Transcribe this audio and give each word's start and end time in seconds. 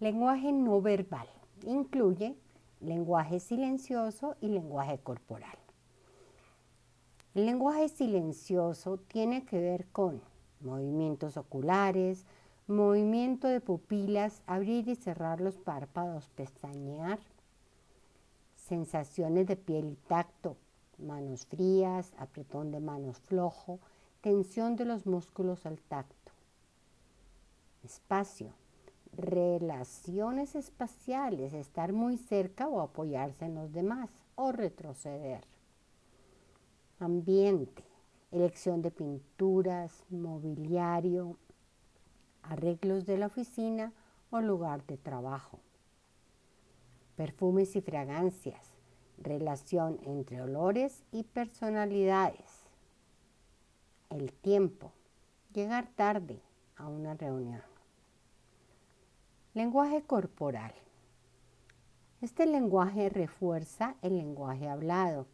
Lenguaje 0.00 0.50
no 0.50 0.80
verbal. 0.80 1.28
Incluye 1.66 2.34
lenguaje 2.80 3.38
silencioso 3.38 4.34
y 4.40 4.48
lenguaje 4.48 4.98
corporal. 4.98 5.58
El 7.34 7.44
lenguaje 7.44 7.88
silencioso 7.90 8.96
tiene 8.96 9.44
que 9.44 9.60
ver 9.60 9.86
con 9.92 10.22
movimientos 10.60 11.36
oculares, 11.36 12.24
movimiento 12.66 13.46
de 13.46 13.60
pupilas, 13.60 14.42
abrir 14.46 14.88
y 14.88 14.96
cerrar 14.96 15.40
los 15.40 15.58
párpados, 15.58 16.28
pestañear, 16.30 17.18
sensaciones 18.56 19.46
de 19.46 19.56
piel 19.56 19.90
y 19.90 19.96
tacto, 20.08 20.56
manos 20.98 21.44
frías, 21.44 22.14
apretón 22.16 22.70
de 22.70 22.80
manos 22.80 23.18
flojo, 23.20 23.80
tensión 24.22 24.76
de 24.76 24.86
los 24.86 25.04
músculos 25.04 25.66
al 25.66 25.78
tacto. 25.78 26.32
Espacio, 27.84 28.52
relaciones 29.16 30.54
espaciales, 30.54 31.52
estar 31.52 31.92
muy 31.92 32.16
cerca 32.16 32.68
o 32.68 32.80
apoyarse 32.80 33.44
en 33.44 33.54
los 33.54 33.72
demás 33.72 34.10
o 34.34 34.52
retroceder 34.52 35.44
ambiente, 37.00 37.82
elección 38.30 38.82
de 38.82 38.90
pinturas, 38.90 40.04
mobiliario, 40.10 41.38
arreglos 42.42 43.06
de 43.06 43.18
la 43.18 43.26
oficina 43.26 43.92
o 44.30 44.40
lugar 44.40 44.84
de 44.86 44.98
trabajo. 44.98 45.60
Perfumes 47.16 47.74
y 47.74 47.80
fragancias, 47.80 48.74
relación 49.18 49.98
entre 50.04 50.42
olores 50.42 51.02
y 51.10 51.24
personalidades. 51.24 52.66
El 54.10 54.32
tiempo, 54.32 54.92
llegar 55.52 55.88
tarde 55.96 56.40
a 56.76 56.88
una 56.88 57.14
reunión. 57.14 57.62
Lenguaje 59.52 60.02
corporal. 60.02 60.72
Este 62.20 62.46
lenguaje 62.46 63.08
refuerza 63.08 63.96
el 64.00 64.16
lenguaje 64.16 64.68
hablado 64.68 65.26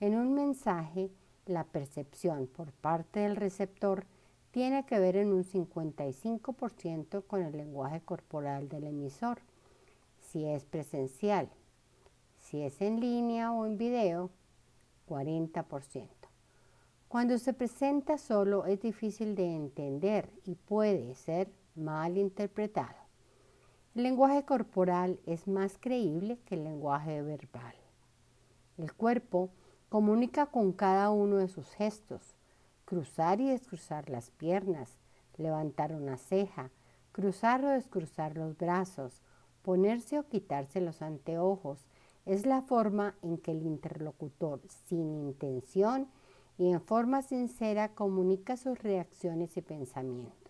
en 0.00 0.16
un 0.16 0.34
mensaje, 0.34 1.10
la 1.46 1.64
percepción 1.64 2.46
por 2.46 2.72
parte 2.72 3.20
del 3.20 3.36
receptor 3.36 4.04
tiene 4.50 4.84
que 4.84 4.98
ver 4.98 5.16
en 5.16 5.32
un 5.32 5.44
55% 5.44 7.26
con 7.26 7.42
el 7.42 7.56
lenguaje 7.56 8.02
corporal 8.02 8.68
del 8.68 8.84
emisor, 8.84 9.40
si 10.20 10.44
es 10.44 10.66
presencial. 10.66 11.48
Si 12.36 12.60
es 12.60 12.82
en 12.82 13.00
línea 13.00 13.50
o 13.50 13.64
en 13.64 13.78
video, 13.78 14.28
40%. 15.08 16.06
Cuando 17.08 17.38
se 17.38 17.54
presenta 17.54 18.18
solo 18.18 18.66
es 18.66 18.78
difícil 18.82 19.34
de 19.34 19.56
entender 19.56 20.30
y 20.44 20.54
puede 20.54 21.14
ser 21.14 21.50
mal 21.74 22.18
interpretado. 22.18 23.07
El 23.94 24.02
lenguaje 24.04 24.44
corporal 24.44 25.20
es 25.26 25.48
más 25.48 25.78
creíble 25.78 26.38
que 26.44 26.54
el 26.54 26.64
lenguaje 26.64 27.22
verbal. 27.22 27.74
El 28.76 28.92
cuerpo 28.92 29.50
Comunica 29.88 30.44
con 30.44 30.72
cada 30.72 31.10
uno 31.10 31.36
de 31.36 31.48
sus 31.48 31.66
gestos, 31.70 32.36
cruzar 32.84 33.40
y 33.40 33.48
descruzar 33.48 34.10
las 34.10 34.30
piernas, 34.30 34.98
levantar 35.38 35.94
una 35.94 36.18
ceja, 36.18 36.70
cruzar 37.12 37.64
o 37.64 37.68
descruzar 37.70 38.36
los 38.36 38.58
brazos, 38.58 39.22
ponerse 39.62 40.18
o 40.18 40.28
quitarse 40.28 40.82
los 40.82 41.00
anteojos, 41.00 41.86
es 42.26 42.44
la 42.44 42.60
forma 42.60 43.14
en 43.22 43.38
que 43.38 43.52
el 43.52 43.62
interlocutor, 43.62 44.60
sin 44.84 45.14
intención 45.14 46.08
y 46.58 46.70
en 46.70 46.82
forma 46.82 47.22
sincera, 47.22 47.94
comunica 47.94 48.58
sus 48.58 48.78
reacciones 48.78 49.56
y 49.56 49.62
pensamientos. 49.62 50.47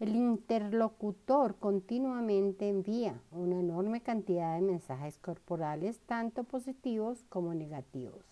El 0.00 0.16
interlocutor 0.16 1.56
continuamente 1.56 2.70
envía 2.70 3.20
una 3.32 3.60
enorme 3.60 4.00
cantidad 4.00 4.54
de 4.54 4.62
mensajes 4.62 5.18
corporales, 5.18 6.00
tanto 6.06 6.44
positivos 6.44 7.22
como 7.28 7.52
negativos. 7.52 8.24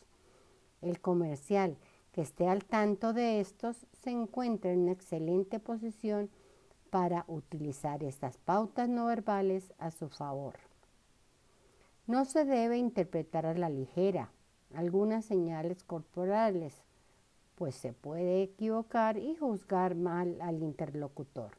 El 0.80 0.98
comercial 0.98 1.76
que 2.12 2.22
esté 2.22 2.48
al 2.48 2.64
tanto 2.64 3.12
de 3.12 3.40
estos 3.40 3.86
se 4.02 4.08
encuentra 4.08 4.72
en 4.72 4.84
una 4.84 4.92
excelente 4.92 5.60
posición 5.60 6.30
para 6.88 7.26
utilizar 7.28 8.02
estas 8.02 8.38
pautas 8.38 8.88
no 8.88 9.04
verbales 9.04 9.74
a 9.76 9.90
su 9.90 10.08
favor. 10.08 10.54
No 12.06 12.24
se 12.24 12.46
debe 12.46 12.78
interpretar 12.78 13.44
a 13.44 13.52
la 13.52 13.68
ligera 13.68 14.32
algunas 14.72 15.26
señales 15.26 15.84
corporales 15.84 16.80
pues 17.58 17.74
se 17.74 17.92
puede 17.92 18.44
equivocar 18.44 19.18
y 19.18 19.34
juzgar 19.34 19.96
mal 19.96 20.40
al 20.40 20.62
interlocutor. 20.62 21.50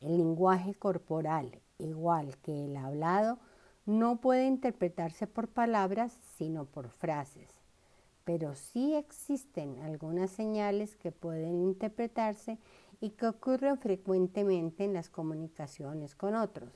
El 0.00 0.16
lenguaje 0.16 0.74
corporal, 0.74 1.60
igual 1.78 2.38
que 2.38 2.64
el 2.64 2.76
hablado, 2.76 3.38
no 3.86 4.20
puede 4.20 4.46
interpretarse 4.46 5.26
por 5.26 5.48
palabras, 5.48 6.16
sino 6.36 6.64
por 6.64 6.88
frases. 6.88 7.48
Pero 8.24 8.54
sí 8.54 8.94
existen 8.94 9.80
algunas 9.80 10.30
señales 10.30 10.96
que 10.96 11.12
pueden 11.12 11.60
interpretarse 11.60 12.58
y 13.00 13.10
que 13.10 13.26
ocurren 13.26 13.78
frecuentemente 13.78 14.84
en 14.84 14.94
las 14.94 15.10
comunicaciones 15.10 16.14
con 16.14 16.34
otros. 16.34 16.70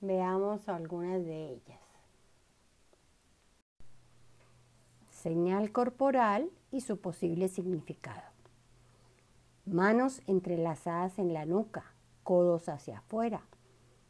Veamos 0.00 0.68
algunas 0.68 1.24
de 1.24 1.52
ellas. 1.52 1.80
Señal 5.10 5.72
corporal 5.72 6.50
y 6.70 6.80
su 6.80 7.00
posible 7.00 7.48
significado. 7.48 8.22
Manos 9.64 10.22
entrelazadas 10.26 11.18
en 11.18 11.32
la 11.32 11.44
nuca, 11.44 11.92
codos 12.28 12.68
hacia 12.68 12.98
afuera. 12.98 13.40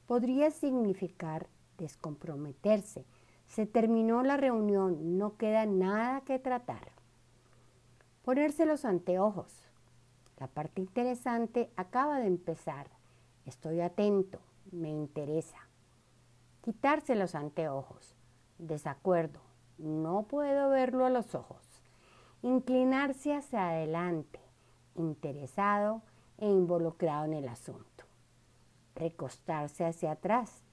Podría 0.09 0.51
significar 0.51 1.47
descomprometerse. 1.77 3.07
Se 3.47 3.65
terminó 3.65 4.25
la 4.25 4.37
reunión, 4.37 5.19
no 5.19 5.37
queda 5.37 5.67
nada 5.67 6.23
que 6.23 6.41
tratar. 6.41 6.89
Ponerse 8.25 8.67
los 8.67 8.85
anteojos. 8.85 9.63
La 10.39 10.49
parte 10.49 10.81
interesante 10.81 11.71
acaba 11.77 12.19
de 12.19 12.27
empezar. 12.27 12.89
Estoy 13.47 13.81
atento, 13.81 14.41
me 14.73 14.91
interesa. 14.91 15.69
Quitarse 16.63 17.15
los 17.15 17.37
anteojos. 17.37 18.17
Desacuerdo, 18.59 19.39
no 19.79 20.25
puedo 20.25 20.71
verlo 20.71 21.07
a 21.07 21.11
los 21.11 21.37
ojos 21.37 21.63
inclinarse 22.43 23.35
hacia 23.35 23.69
adelante, 23.69 24.41
interesado 24.95 26.03
e 26.39 26.49
involucrado 26.49 27.25
en 27.27 27.35
el 27.35 27.49
asunto. 27.49 28.08
Recostarse 28.99 29.85
hacia 29.85 30.13
atrás, 30.13 30.65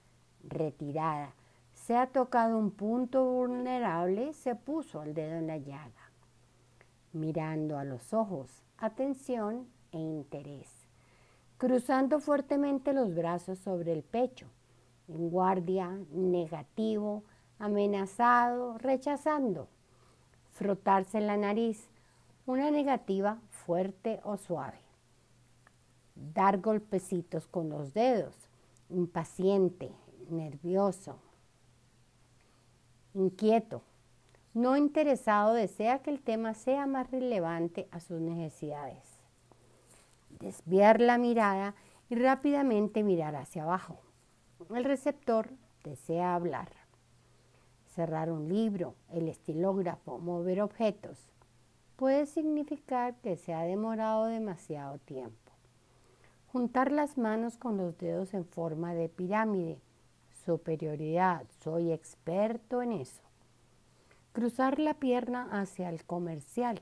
retirada. 0.44 1.34
Se 1.74 1.96
ha 1.96 2.08
tocado 2.08 2.58
un 2.58 2.72
punto 2.72 3.24
vulnerable, 3.24 4.34
se 4.34 4.56
puso 4.56 5.04
el 5.04 5.14
dedo 5.14 5.36
en 5.36 5.48
la 5.48 5.58
llaga. 5.58 6.12
Mirando 7.14 7.78
a 7.78 7.84
los 7.84 8.14
ojos, 8.14 8.64
atención 8.78 9.68
e 9.92 10.00
interés. 10.00 10.70
Cruzando 11.58 12.20
fuertemente 12.20 12.94
los 12.94 13.14
brazos 13.14 13.60
sobre 13.60 13.94
el 13.94 14.04
pecho, 14.04 14.48
en 15.08 15.30
guardia, 15.30 15.98
negativo, 16.12 17.24
amenazado, 17.60 18.78
rechazando 18.78 19.68
frotarse 20.56 21.20
la 21.20 21.36
nariz, 21.36 21.90
una 22.46 22.72
negativa 22.72 23.40
fuerte 23.50 24.22
o 24.24 24.38
suave. 24.38 24.85
Dar 26.16 26.60
golpecitos 26.60 27.48
con 27.48 27.70
los 27.70 27.94
dedos, 27.94 28.36
impaciente, 28.90 29.92
nervioso, 30.30 31.20
inquieto, 33.14 33.82
no 34.54 34.78
interesado, 34.78 35.54
desea 35.54 36.00
que 36.00 36.10
el 36.10 36.22
tema 36.22 36.54
sea 36.54 36.88
más 36.88 37.12
relevante 37.12 37.88
a 37.92 38.00
sus 38.00 38.22
necesidades. 38.22 39.04
Desviar 40.40 41.02
la 41.02 41.18
mirada 41.18 41.76
y 42.10 42.16
rápidamente 42.16 43.04
mirar 43.04 43.36
hacia 43.36 43.64
abajo. 43.64 44.00
El 44.74 44.86
receptor 44.86 45.50
desea 45.84 46.36
hablar 46.36 46.86
cerrar 47.96 48.30
un 48.30 48.50
libro, 48.50 48.94
el 49.10 49.30
estilógrafo, 49.30 50.20
mover 50.20 50.62
objetos, 50.62 51.18
puede 51.96 52.26
significar 52.26 53.16
que 53.22 53.38
se 53.38 53.54
ha 53.54 53.62
demorado 53.62 54.26
demasiado 54.26 55.00
tiempo. 55.00 55.54
Juntar 56.56 56.90
las 56.90 57.18
manos 57.18 57.58
con 57.58 57.76
los 57.76 57.98
dedos 57.98 58.34
en 58.34 58.46
forma 58.46 58.94
de 58.94 59.10
pirámide, 59.10 59.78
superioridad, 60.46 61.44
soy 61.62 61.92
experto 61.92 62.82
en 62.82 62.94
eso. 62.94 63.22
Cruzar 64.32 64.80
la 64.80 64.94
pierna 64.94 65.50
hacia 65.52 65.90
el 65.90 66.06
comercial, 66.06 66.80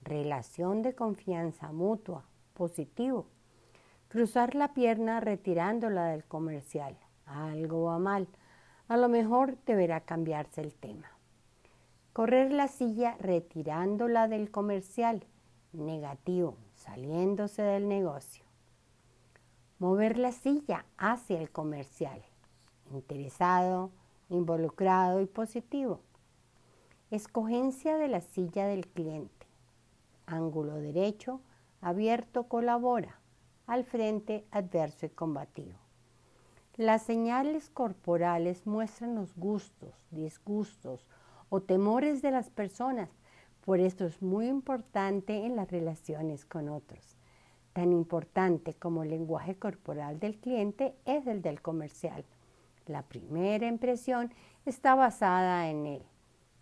relación 0.00 0.80
de 0.80 0.94
confianza 0.94 1.70
mutua, 1.70 2.24
positivo. 2.54 3.26
Cruzar 4.08 4.54
la 4.54 4.72
pierna 4.72 5.20
retirándola 5.20 6.06
del 6.06 6.24
comercial, 6.24 6.96
algo 7.26 7.82
va 7.82 7.98
mal 7.98 8.26
a 8.88 8.96
lo 8.96 9.10
mejor 9.10 9.58
deberá 9.66 10.00
cambiarse 10.00 10.62
el 10.62 10.74
tema. 10.74 11.10
Correr 12.14 12.52
la 12.52 12.68
silla 12.68 13.18
retirándola 13.20 14.28
del 14.28 14.50
comercial, 14.50 15.26
negativo, 15.74 16.56
saliéndose 16.74 17.60
del 17.60 17.86
negocio. 17.86 18.45
Mover 19.78 20.16
la 20.16 20.32
silla 20.32 20.86
hacia 20.96 21.38
el 21.38 21.50
comercial. 21.50 22.22
Interesado, 22.92 23.90
involucrado 24.30 25.20
y 25.20 25.26
positivo. 25.26 26.00
Escogencia 27.10 27.98
de 27.98 28.08
la 28.08 28.22
silla 28.22 28.66
del 28.66 28.86
cliente. 28.86 29.46
Ángulo 30.24 30.76
derecho, 30.76 31.42
abierto, 31.82 32.44
colabora. 32.44 33.20
Al 33.66 33.84
frente, 33.84 34.46
adverso 34.50 35.04
y 35.04 35.10
combativo. 35.10 35.76
Las 36.76 37.02
señales 37.02 37.68
corporales 37.68 38.66
muestran 38.66 39.14
los 39.14 39.36
gustos, 39.36 39.94
disgustos 40.10 41.06
o 41.50 41.60
temores 41.60 42.22
de 42.22 42.30
las 42.30 42.48
personas. 42.48 43.10
Por 43.60 43.80
esto 43.80 44.06
es 44.06 44.22
muy 44.22 44.46
importante 44.46 45.44
en 45.44 45.54
las 45.54 45.70
relaciones 45.70 46.46
con 46.46 46.70
otros. 46.70 47.18
Tan 47.76 47.92
importante 47.92 48.72
como 48.72 49.02
el 49.02 49.10
lenguaje 49.10 49.56
corporal 49.56 50.18
del 50.18 50.38
cliente 50.38 50.94
es 51.04 51.26
el 51.26 51.42
del 51.42 51.60
comercial. 51.60 52.24
La 52.86 53.02
primera 53.02 53.66
impresión 53.66 54.32
está 54.64 54.94
basada 54.94 55.68
en 55.68 55.84
él. 55.84 56.02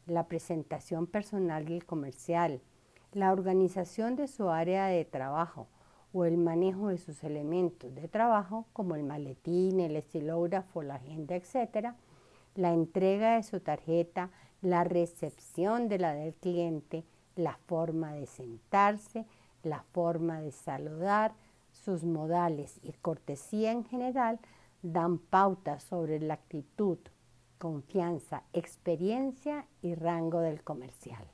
La 0.07 0.27
presentación 0.27 1.07
personal 1.07 1.67
del 1.67 1.87
comercial, 1.87 2.61
la 3.13 3.31
organización 3.31 4.17
de 4.17 4.27
su 4.27 4.49
área 4.49 4.87
de 4.87 5.05
trabajo 5.05 5.69
o 6.13 6.25
el 6.25 6.37
manejo 6.37 6.89
de 6.89 6.99
sus 6.99 7.23
elementos 7.23 7.95
de 7.95 8.09
trabajo 8.09 8.67
como 8.73 8.97
el 8.97 9.05
maletín, 9.05 9.79
el 9.79 9.95
estilógrafo, 9.95 10.83
la 10.83 10.97
agenda, 10.97 11.37
etc., 11.37 11.95
la 12.57 12.73
entrega 12.73 13.37
de 13.37 13.45
su 13.45 13.61
tarjeta, 13.61 14.31
la 14.63 14.83
recepción 14.83 15.89
de 15.89 15.99
la 16.01 16.13
del 16.13 16.35
cliente, 16.35 17.05
la 17.37 17.57
forma 17.69 18.13
de 18.15 18.27
sentarse, 18.27 19.27
la 19.65 19.83
forma 19.93 20.41
de 20.41 20.53
saludar, 20.53 21.35
sus 21.73 22.05
modales 22.05 22.79
y 22.83 22.93
cortesía 22.93 23.73
en 23.73 23.85
general 23.85 24.39
dan 24.83 25.19
pautas 25.19 25.83
sobre 25.83 26.21
la 26.21 26.35
actitud, 26.35 26.99
confianza, 27.59 28.43
experiencia 28.53 29.67
y 29.83 29.95
rango 29.95 30.41
del 30.41 30.63
comercial. 30.63 31.34